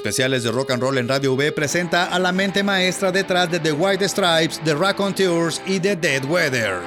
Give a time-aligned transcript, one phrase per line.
[0.00, 3.60] especiales de rock and roll en Radio V presenta a la mente maestra detrás de
[3.60, 6.80] The White Stripes, The Raconteurs y The Dead Weather.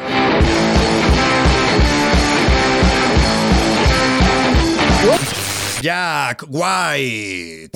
[5.80, 7.70] Jack White.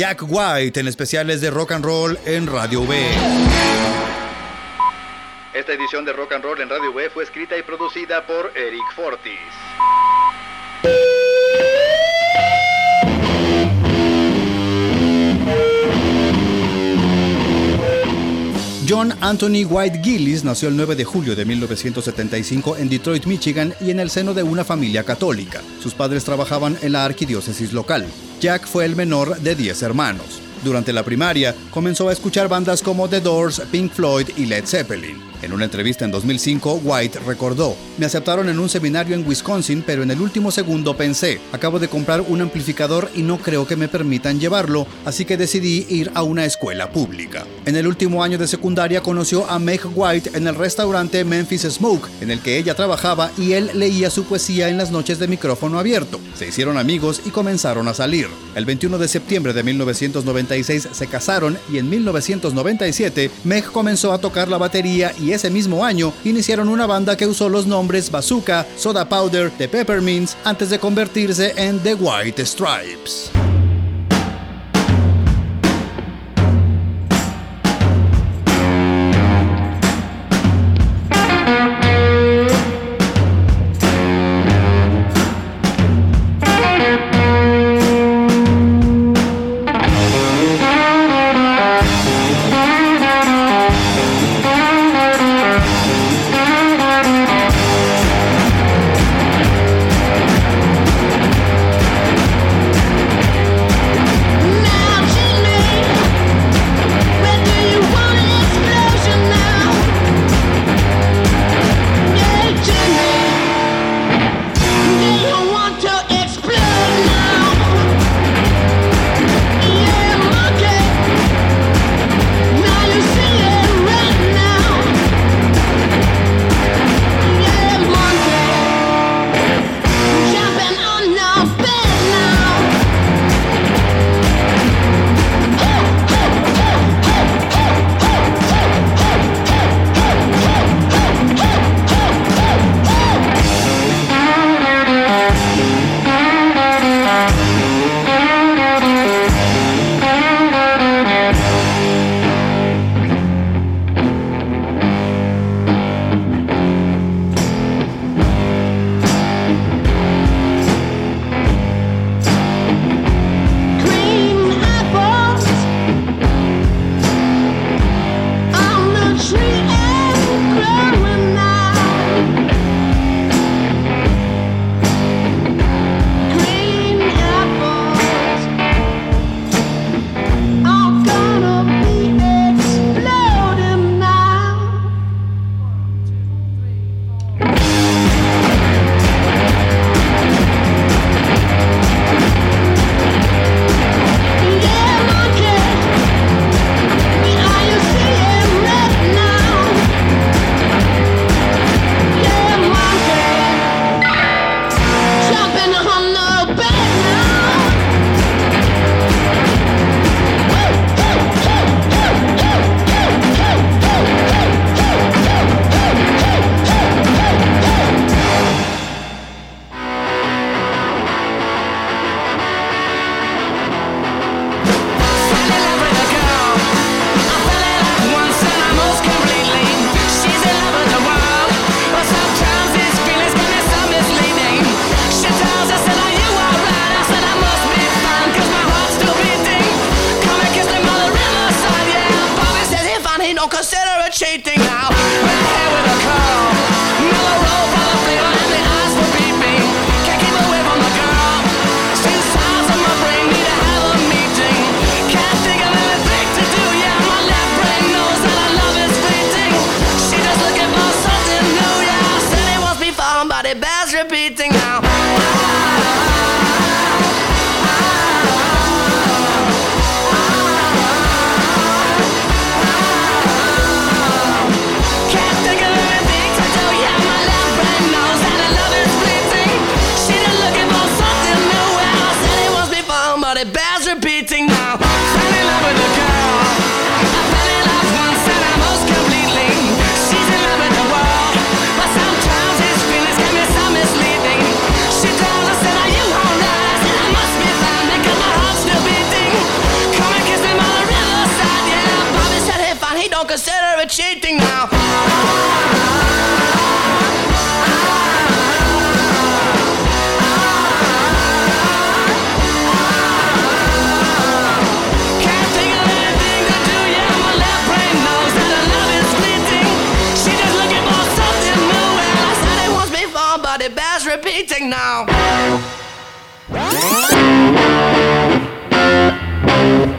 [0.00, 2.96] Jack White en especiales de rock and roll en Radio B.
[5.52, 8.94] Esta edición de Rock and Roll en Radio B fue escrita y producida por Eric
[8.96, 9.36] Fortis.
[18.90, 23.92] John Anthony White Gillis nació el 9 de julio de 1975 en Detroit, Michigan y
[23.92, 25.60] en el seno de una familia católica.
[25.80, 28.04] Sus padres trabajaban en la arquidiócesis local.
[28.40, 30.42] Jack fue el menor de 10 hermanos.
[30.64, 35.29] Durante la primaria, comenzó a escuchar bandas como The Doors, Pink Floyd y Led Zeppelin.
[35.42, 40.02] En una entrevista en 2005, White recordó, me aceptaron en un seminario en Wisconsin, pero
[40.02, 43.88] en el último segundo pensé, acabo de comprar un amplificador y no creo que me
[43.88, 47.46] permitan llevarlo, así que decidí ir a una escuela pública.
[47.64, 52.08] En el último año de secundaria conoció a Meg White en el restaurante Memphis Smoke,
[52.20, 55.78] en el que ella trabajaba y él leía su poesía en las noches de micrófono
[55.78, 56.20] abierto.
[56.34, 58.28] Se hicieron amigos y comenzaron a salir.
[58.54, 64.48] El 21 de septiembre de 1996 se casaron y en 1997 Meg comenzó a tocar
[64.48, 69.08] la batería y ese mismo año iniciaron una banda que usó los nombres Bazooka, Soda
[69.08, 73.30] Powder, The Peppermints antes de convertirse en The White Stripes.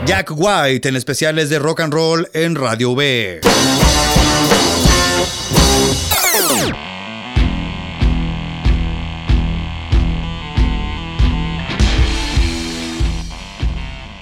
[0.04, 3.40] Jack White en especiales de rock and roll en Radio B.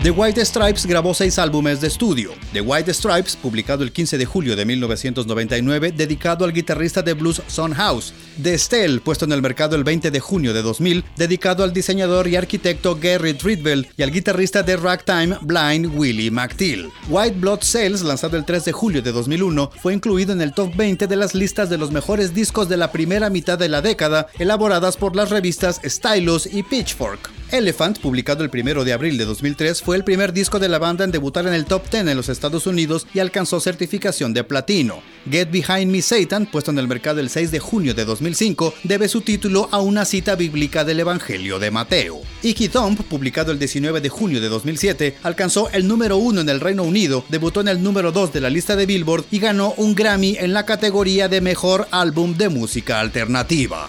[0.02, 2.32] The White Stripes grabó seis álbumes de estudio.
[2.54, 7.42] The White Stripes, publicado el 15 de julio de 1999, dedicado al guitarrista de blues
[7.48, 8.14] Son House.
[8.42, 12.28] The Stell, puesto en el mercado el 20 de junio de 2000, dedicado al diseñador
[12.28, 16.90] y arquitecto Gary Ridwell y al guitarrista de ragtime Blind Willie McTeal.
[17.10, 20.74] White Blood Cells, lanzado el 3 de julio de 2001, fue incluido en el top
[20.76, 24.28] 20 de las listas de los mejores discos de la primera mitad de la década,
[24.38, 27.39] elaboradas por las revistas Stylus y Pitchfork.
[27.52, 31.04] Elephant, publicado el 1 de abril de 2003, fue el primer disco de la banda
[31.04, 35.02] en debutar en el top 10 en los Estados Unidos y alcanzó certificación de platino.
[35.30, 39.08] Get Behind Me Satan, puesto en el mercado el 6 de junio de 2005, debe
[39.08, 42.20] su título a una cita bíblica del Evangelio de Mateo.
[42.42, 46.60] Icky Thump, publicado el 19 de junio de 2007, alcanzó el número 1 en el
[46.60, 49.94] Reino Unido, debutó en el número 2 de la lista de Billboard y ganó un
[49.94, 53.88] Grammy en la categoría de Mejor Álbum de Música Alternativa.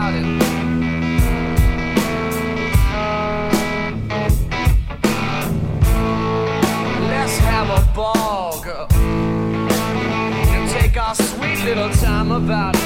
[0.00, 0.24] about it.
[7.08, 12.82] Let's have a ball, girl, and take our sweet little time about it.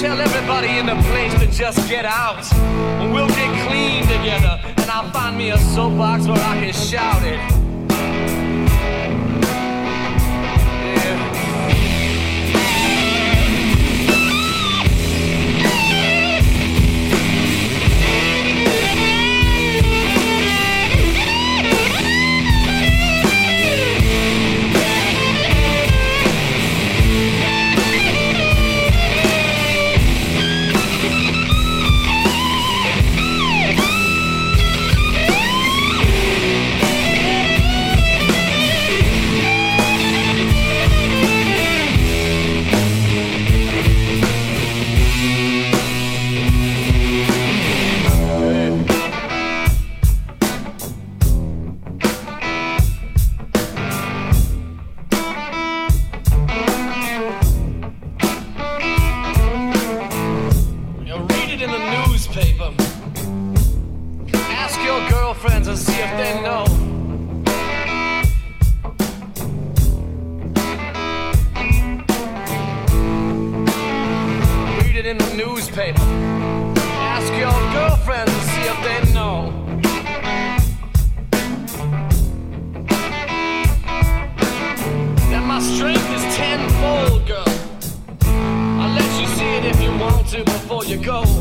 [0.00, 4.60] Tell everybody in the place to just get out, and we'll get clean together.
[4.64, 7.59] And I'll find me a soapbox where I can shout it.
[90.90, 91.39] you go.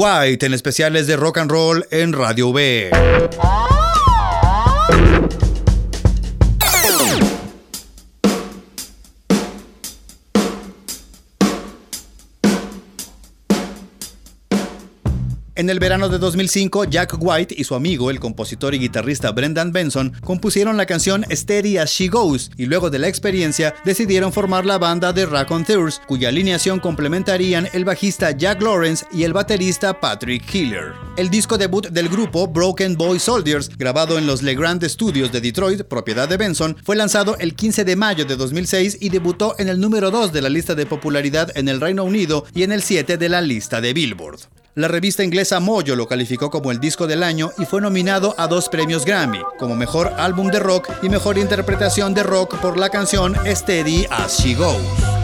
[0.00, 2.88] White en especiales de rock and roll en Radio V.
[15.60, 19.72] En el verano de 2005, Jack White y su amigo, el compositor y guitarrista Brendan
[19.72, 24.64] Benson, compusieron la canción Steady as She Goes y luego de la experiencia decidieron formar
[24.64, 30.42] la banda de Raconteurs, cuya alineación complementarían el bajista Jack Lawrence y el baterista Patrick
[30.50, 30.94] Hiller.
[31.18, 35.82] El disco debut del grupo, Broken Boy Soldiers, grabado en los Legrand Studios de Detroit,
[35.82, 39.78] propiedad de Benson, fue lanzado el 15 de mayo de 2006 y debutó en el
[39.78, 43.18] número 2 de la lista de popularidad en el Reino Unido y en el 7
[43.18, 44.40] de la lista de Billboard.
[44.76, 48.46] La revista inglesa Mojo lo calificó como el disco del año y fue nominado a
[48.46, 52.88] dos premios Grammy, como mejor álbum de rock y mejor interpretación de rock por la
[52.88, 55.19] canción Steady as She Goes.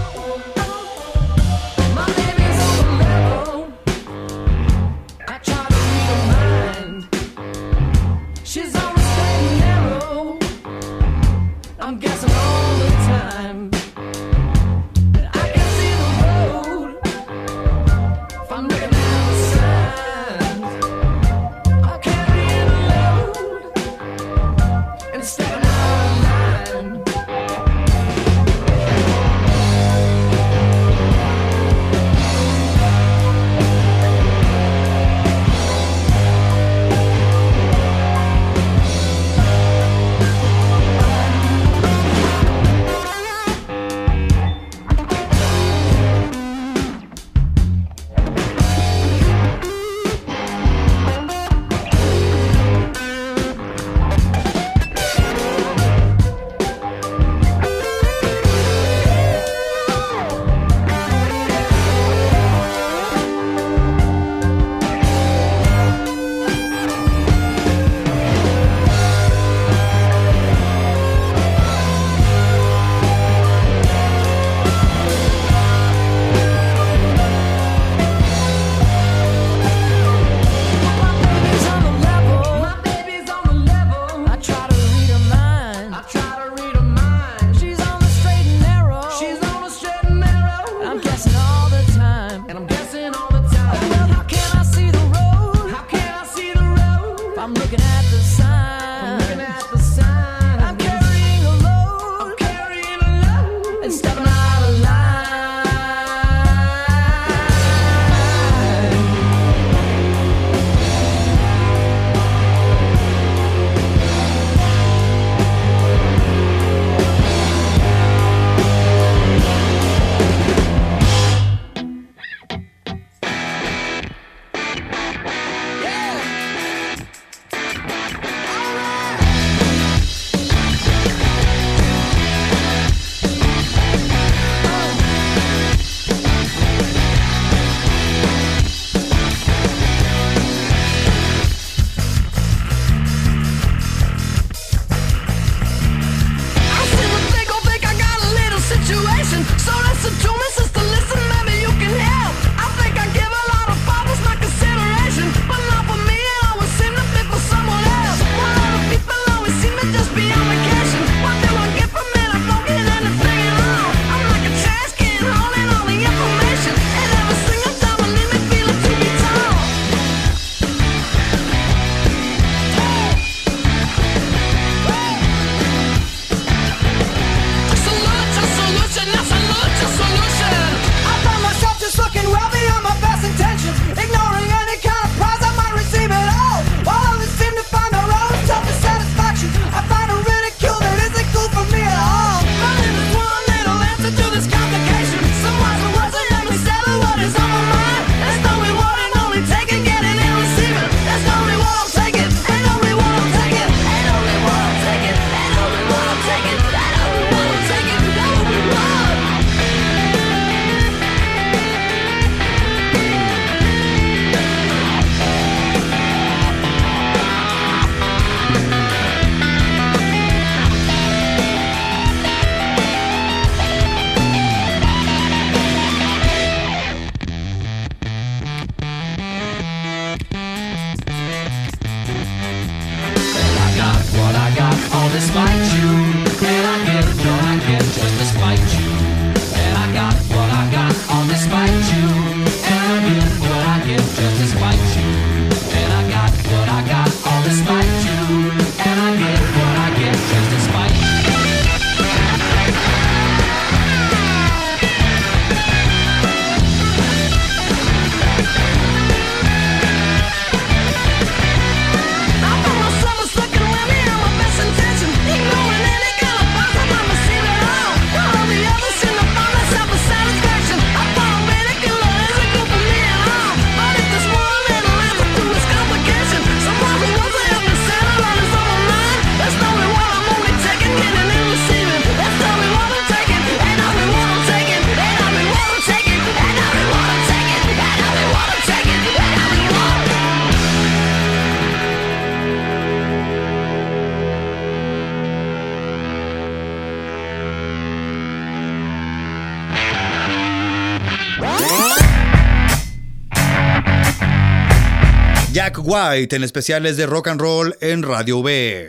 [305.87, 308.89] White en especiales de rock and roll en Radio B.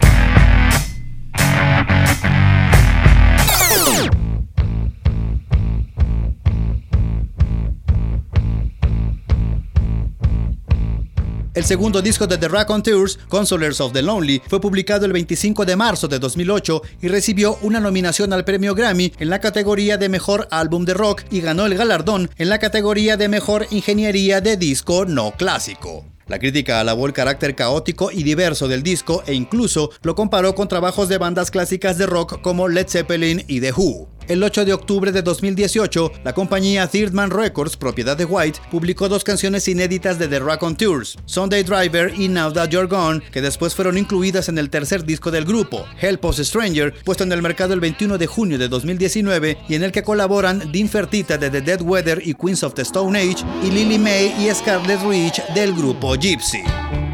[11.54, 15.76] El segundo disco de The Raconteurs, Consolers of the Lonely, fue publicado el 25 de
[15.76, 20.48] marzo de 2008 y recibió una nominación al premio Grammy en la categoría de Mejor
[20.50, 25.06] Álbum de Rock y ganó el galardón en la categoría de Mejor Ingeniería de Disco
[25.06, 26.17] No Clásico.
[26.28, 30.68] La crítica alabó el carácter caótico y diverso del disco e incluso lo comparó con
[30.68, 34.18] trabajos de bandas clásicas de rock como Led Zeppelin y The Who.
[34.28, 39.08] El 8 de octubre de 2018, la compañía Third Man Records, propiedad de White, publicó
[39.08, 40.42] dos canciones inéditas de The
[40.78, 45.06] Tours, Sunday Driver y Now That You're Gone, que después fueron incluidas en el tercer
[45.06, 48.68] disco del grupo, Help Us Stranger, puesto en el mercado el 21 de junio de
[48.68, 52.74] 2019 y en el que colaboran Dean Fertita de The Dead Weather y Queens of
[52.74, 57.07] the Stone Age y Lily May y Scarlett Rich del grupo Gypsy.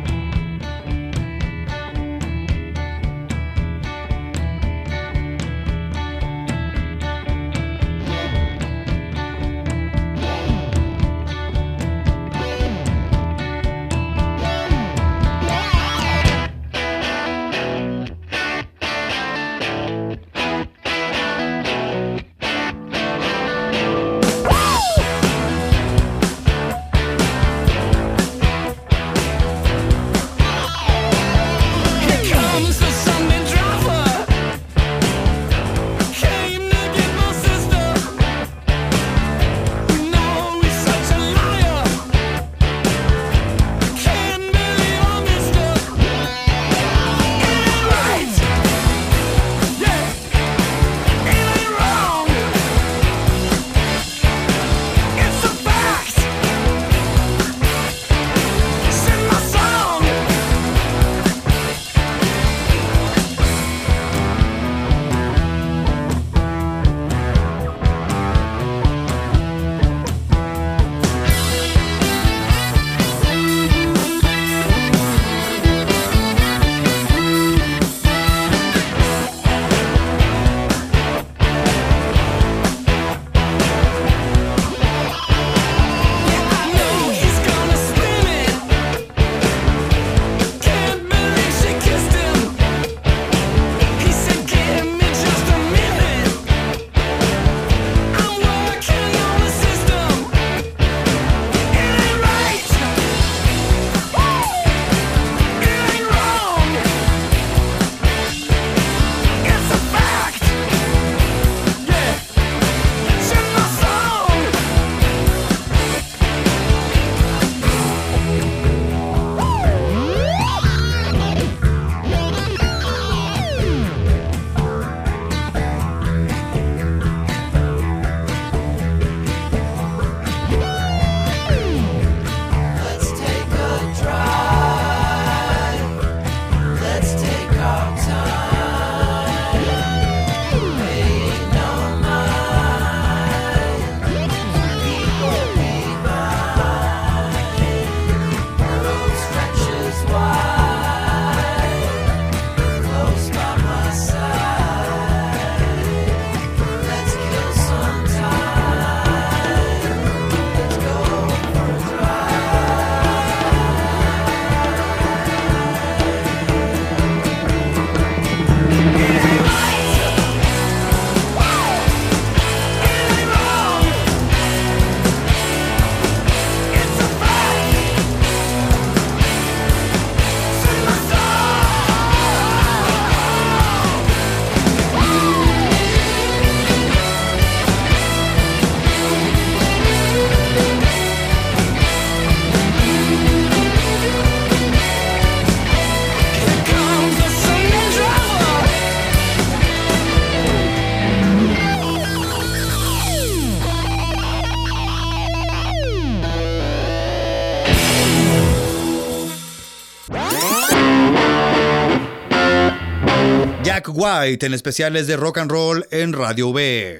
[214.03, 216.97] White en especiales de rock and roll en Radio B.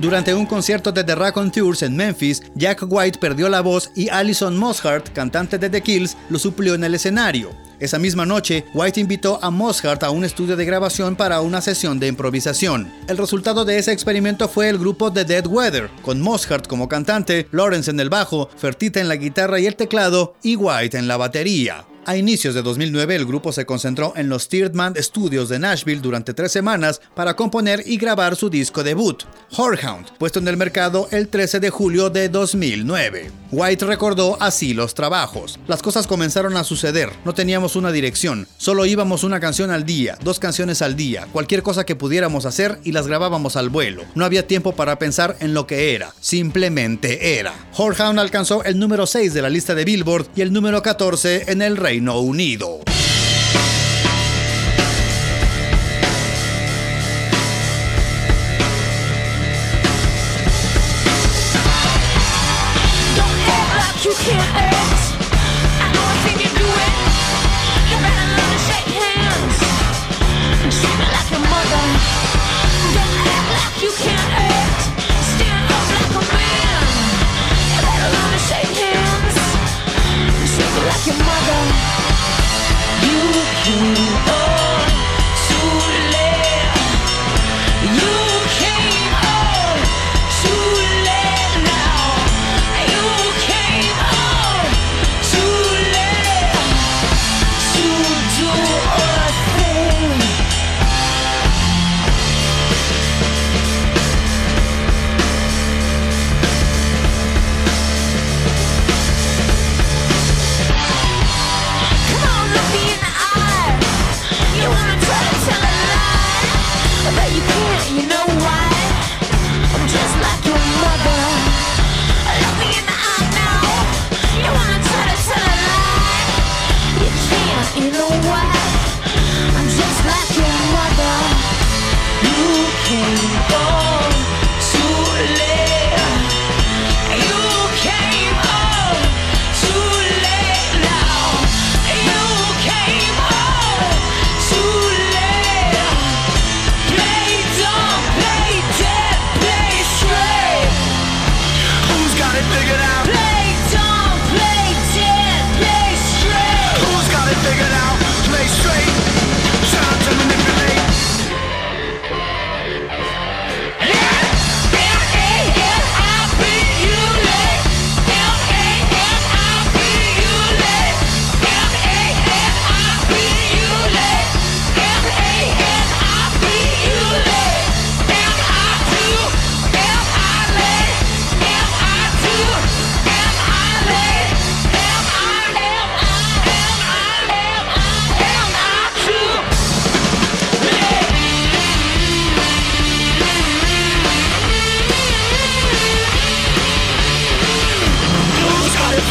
[0.00, 1.14] Durante un concierto de The
[1.52, 6.16] Tours en Memphis, Jack White perdió la voz y Alison Mosshart, cantante de The Kills,
[6.28, 7.65] lo suplió en el escenario.
[7.78, 12.00] Esa misma noche, White invitó a Mosshart a un estudio de grabación para una sesión
[12.00, 12.90] de improvisación.
[13.06, 17.48] El resultado de ese experimento fue el grupo The Dead Weather, con Mosshart como cantante,
[17.52, 21.18] Lawrence en el bajo, Fertita en la guitarra y el teclado y White en la
[21.18, 21.86] batería.
[22.08, 26.34] A inicios de 2009 el grupo se concentró en los Tieredman Studios de Nashville durante
[26.34, 29.24] tres semanas para componer y grabar su disco debut,
[29.58, 33.32] Whorehound, puesto en el mercado el 13 de julio de 2009.
[33.50, 35.58] White recordó así los trabajos.
[35.66, 40.16] Las cosas comenzaron a suceder, no teníamos una dirección, solo íbamos una canción al día,
[40.22, 44.04] dos canciones al día, cualquier cosa que pudiéramos hacer y las grabábamos al vuelo.
[44.14, 47.52] No había tiempo para pensar en lo que era, simplemente era.
[47.76, 51.62] Whorehound alcanzó el número 6 de la lista de Billboard y el número 14 en
[51.62, 52.80] el Reino Unido.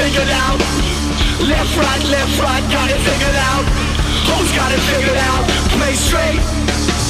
[0.06, 0.60] Figured out?
[1.50, 3.66] Left, right, left, right, got it figured out.
[4.30, 5.44] Who's got it figured out?
[5.74, 7.05] Play straight.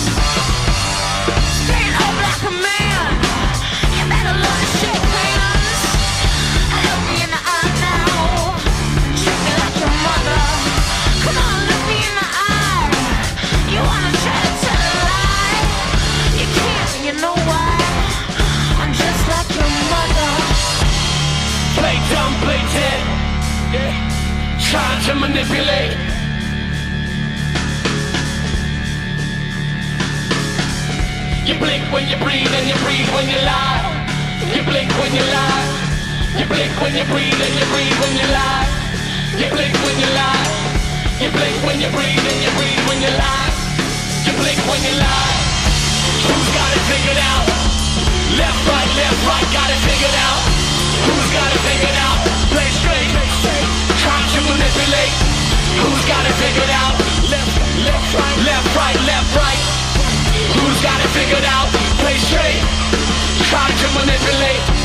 [24.75, 25.95] Trying to manipulate.
[31.47, 33.87] You blink when you breathe and you breathe when you lie.
[34.51, 35.63] You blink when you lie.
[36.35, 38.67] You blink when you breathe and you breathe when you lie.
[39.39, 40.43] You blink when you lie.
[41.23, 43.51] You blink when you breathe and you breathe when you lie.
[44.27, 45.39] You blink when you lie.
[46.27, 47.47] Who's got it figured out?
[48.35, 50.41] Left, right, left, right, got it figured out.
[51.07, 52.19] Who's got it figured out?
[52.51, 55.13] Play straight, trying to manipulate.
[55.81, 56.93] Who's got it figured out?
[57.33, 59.61] Left, left, right, left, right, left, right.
[60.61, 61.67] Who's got it figured out?
[62.01, 62.61] Play straight,
[63.49, 64.84] trying to manipulate.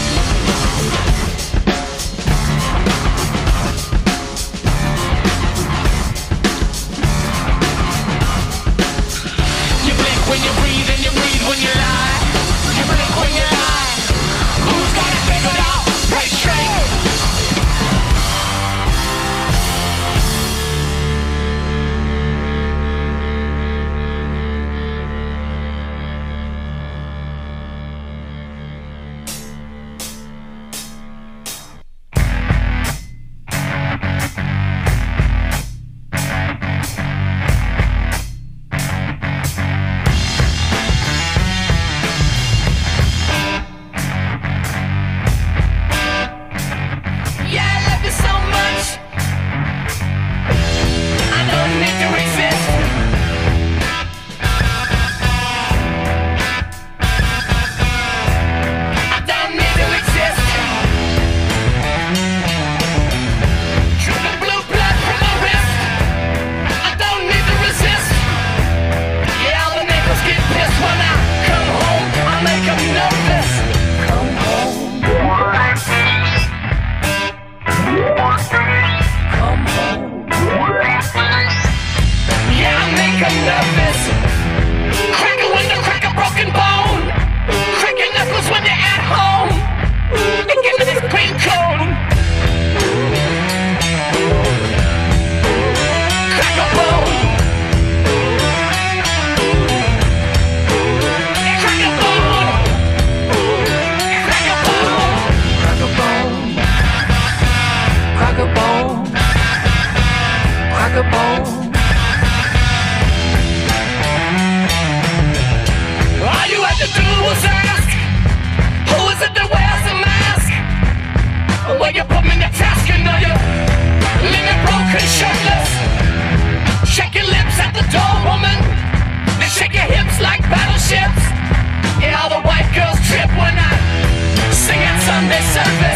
[135.43, 135.90] At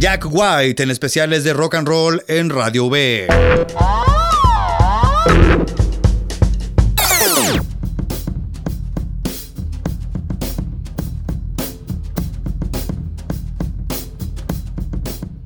[0.00, 3.26] Jack White en especiales de rock and roll en Radio B.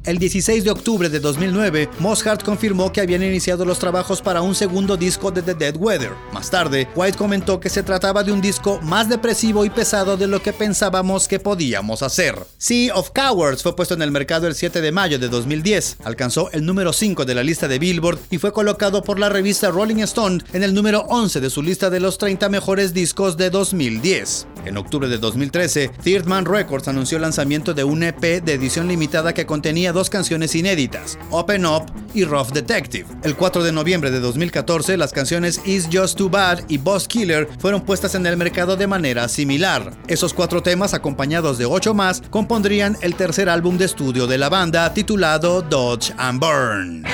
[0.04, 4.54] El 16 de octubre de 2009, Mozart confirmó que habían iniciado los trabajos para un
[4.54, 6.12] segundo disco de The Dead Weather.
[6.30, 10.26] Más tarde, White comentó que se trataba de un disco más depresivo y pesado de
[10.26, 12.36] lo que pensábamos que podíamos hacer.
[12.58, 16.50] Sea of Cowards fue puesto en el mercado el 7 de mayo de 2010, alcanzó
[16.52, 20.02] el número 5 de la lista de Billboard y fue colocado por la revista Rolling
[20.02, 24.48] Stone en el número 11 de su lista de los 30 mejores discos de 2010.
[24.66, 28.88] En octubre de 2013, Third Man Records anunció el lanzamiento de un EP de edición
[28.88, 33.06] limitada que contenía dos canciones inéditas, Open Up y Rough Detective.
[33.22, 37.48] El 4 de noviembre de 2014, las canciones Is Just Too Bad y Boss Killer
[37.58, 39.92] fueron puestas en el mercado de manera similar.
[40.06, 44.50] Esos cuatro temas, acompañados de ocho más, compondrían el tercer álbum de estudio de la
[44.50, 47.04] banda titulado Dodge and Burn.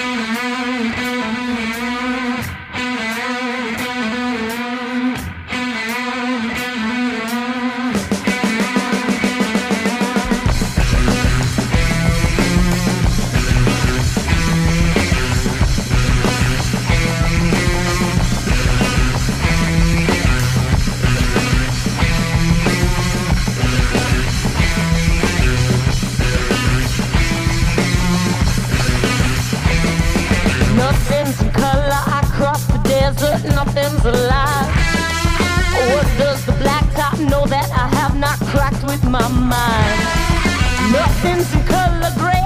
[34.03, 34.75] Nothing's alive.
[35.93, 40.93] What does the black top know that I have not cracked with my mind?
[40.93, 42.11] Nothing's in color.
[42.17, 42.40] Gray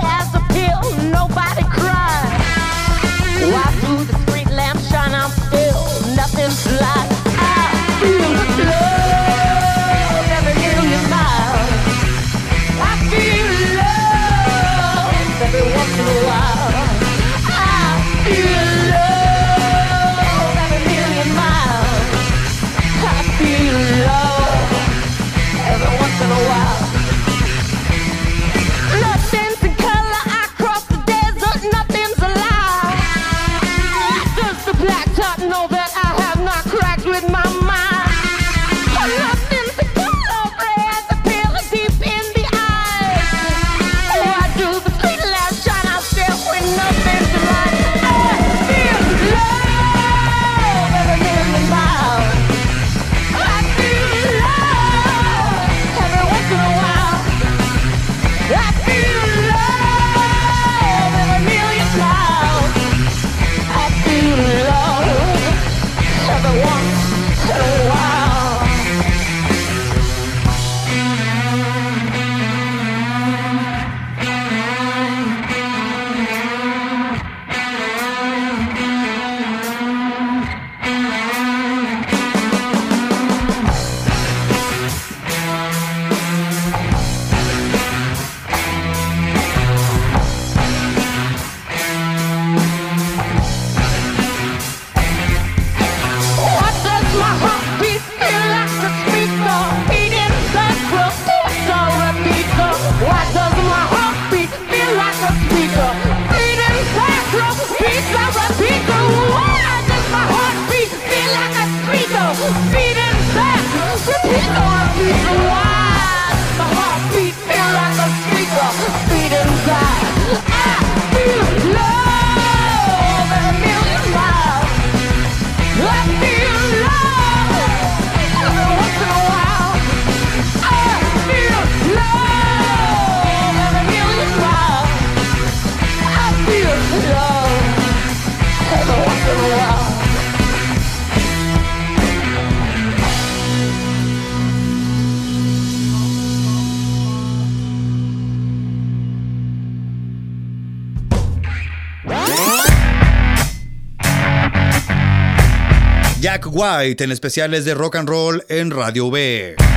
[156.64, 159.73] White en especiales de rock and roll en Radio B.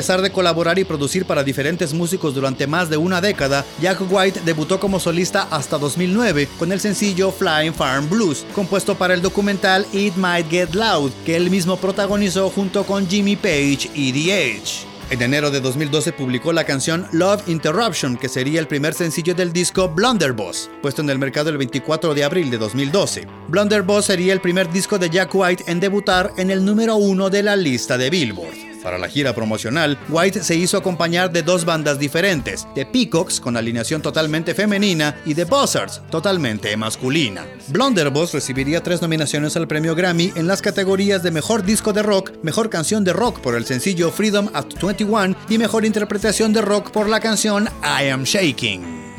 [0.00, 4.40] pesar de colaborar y producir para diferentes músicos durante más de una década, Jack White
[4.46, 9.86] debutó como solista hasta 2009 con el sencillo Flying Farm Blues, compuesto para el documental
[9.92, 14.86] It Might Get Loud, que él mismo protagonizó junto con Jimmy Page y The Edge.
[15.10, 19.52] En enero de 2012 publicó la canción Love Interruption, que sería el primer sencillo del
[19.52, 23.26] disco Blunderboss, puesto en el mercado el 24 de abril de 2012.
[23.48, 27.42] Blunderboss sería el primer disco de Jack White en debutar en el número uno de
[27.42, 28.69] la lista de Billboard.
[28.82, 33.56] Para la gira promocional, White se hizo acompañar de dos bandas diferentes, The Peacocks con
[33.56, 37.44] alineación totalmente femenina y The Buzzards totalmente masculina.
[37.68, 42.32] Blunderboss recibiría tres nominaciones al premio Grammy en las categorías de Mejor Disco de Rock,
[42.42, 46.90] Mejor Canción de Rock por el sencillo Freedom at 21 y Mejor Interpretación de Rock
[46.90, 49.09] por la canción I Am Shaking.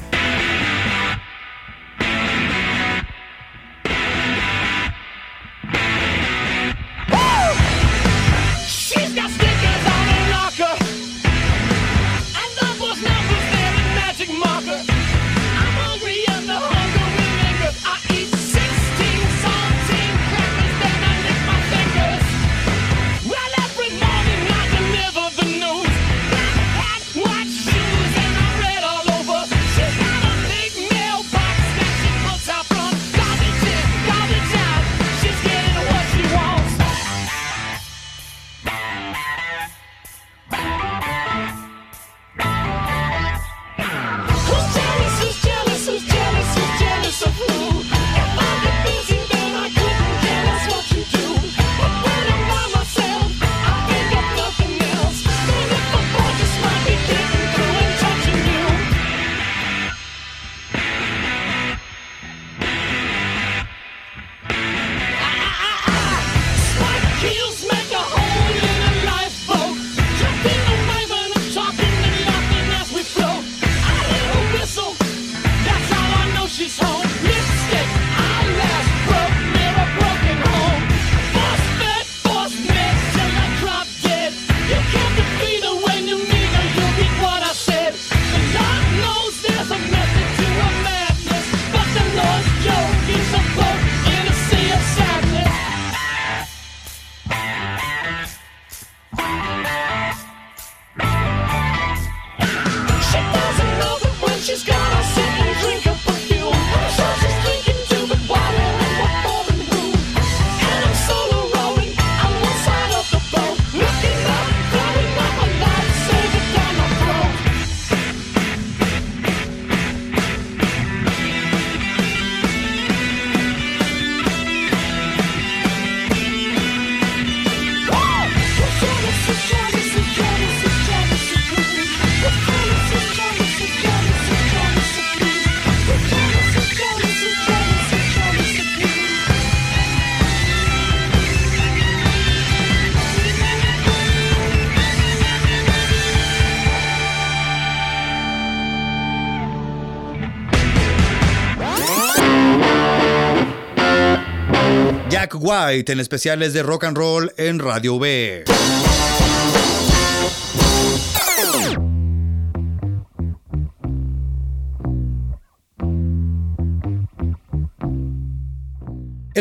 [155.43, 158.43] White en especiales de rock and roll en Radio B.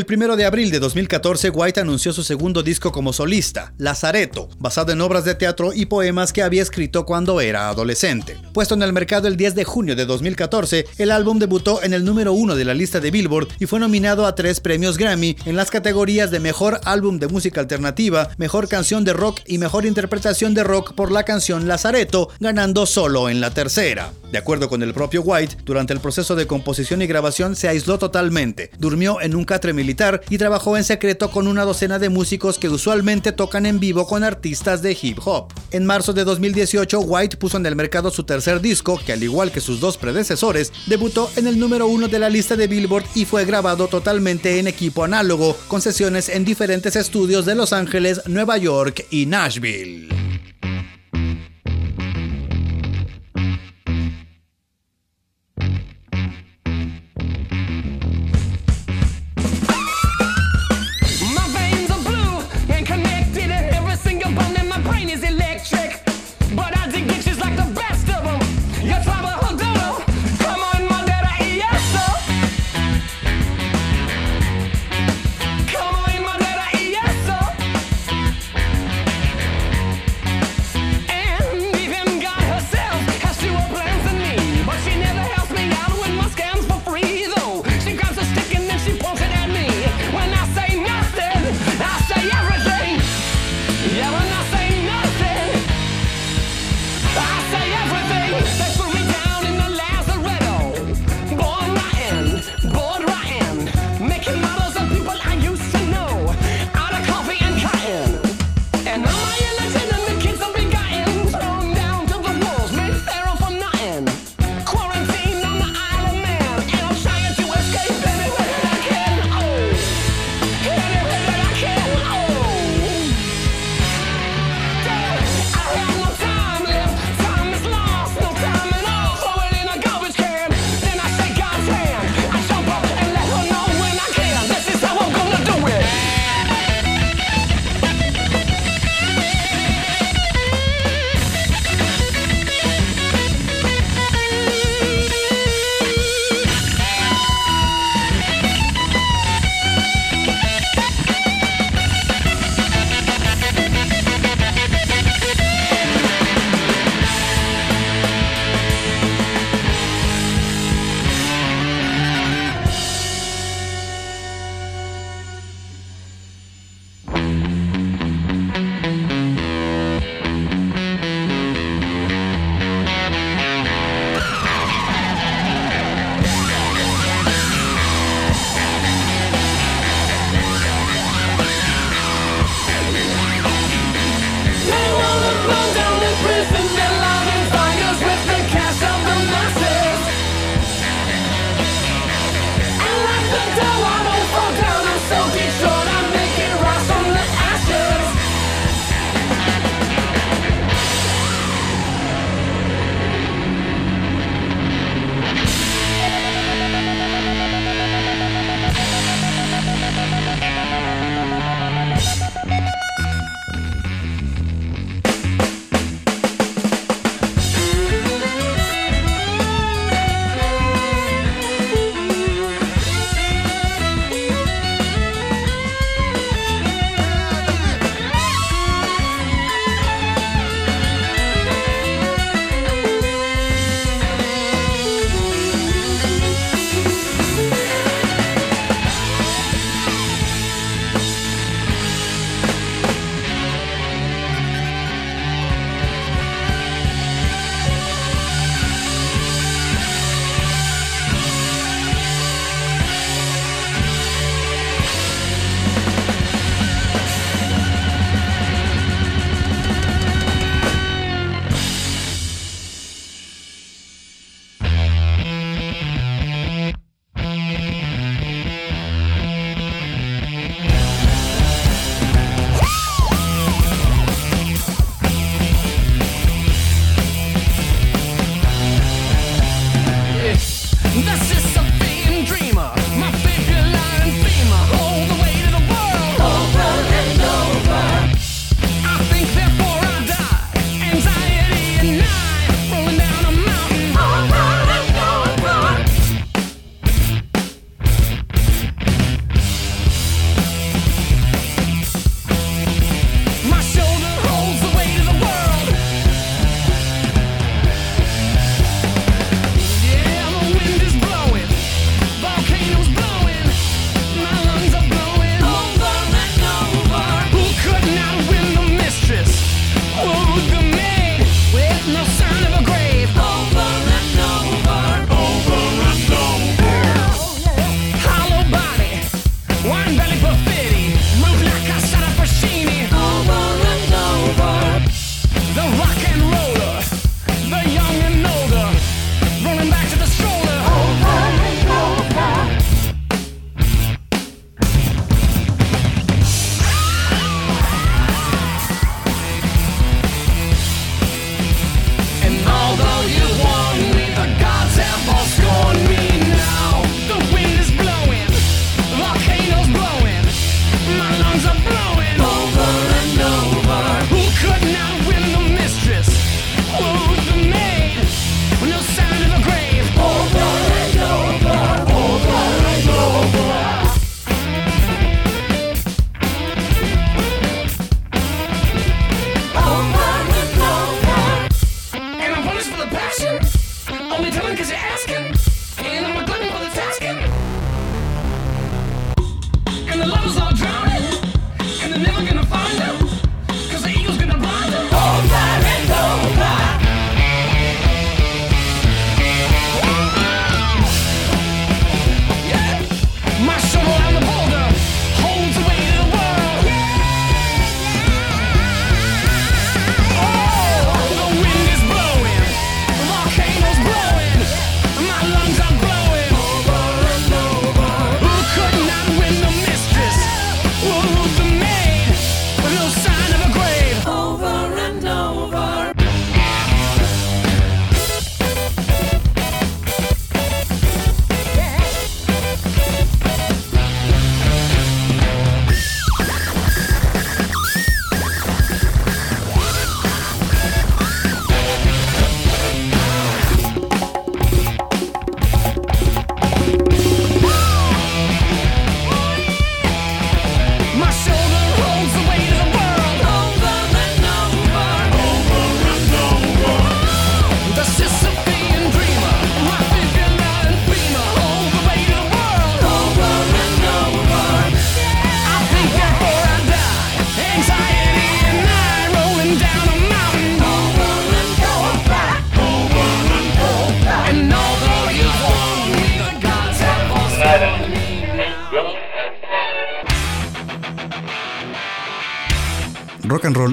[0.01, 4.93] El primero de abril de 2014, White anunció su segundo disco como solista, Lazareto, basado
[4.93, 8.39] en obras de teatro y poemas que había escrito cuando era adolescente.
[8.55, 12.07] Puesto en el mercado el 10 de junio de 2014, el álbum debutó en el
[12.07, 15.55] número uno de la lista de Billboard y fue nominado a tres premios Grammy en
[15.55, 20.55] las categorías de Mejor Álbum de Música Alternativa, Mejor Canción de Rock y Mejor Interpretación
[20.55, 24.15] de Rock por la canción Lazareto, ganando solo en la tercera.
[24.33, 27.99] De acuerdo con el propio White, durante el proceso de composición y grabación se aisló
[27.99, 29.90] totalmente, durmió en un catre militar
[30.29, 34.25] y trabajó en secreto con una docena de músicos que usualmente tocan en vivo con
[34.25, 35.53] artistas de hip hop.
[35.71, 39.53] En marzo de 2018, White puso en el mercado su tercer disco, que al igual
[39.53, 43.25] que sus dos predecesores, debutó en el número uno de la lista de Billboard y
[43.25, 48.57] fue grabado totalmente en equipo análogo, con sesiones en diferentes estudios de Los Ángeles, Nueva
[48.59, 50.09] York y Nashville.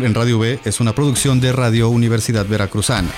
[0.08, 3.10] En Radio V es una producción de Radio Universidad Veracruzana.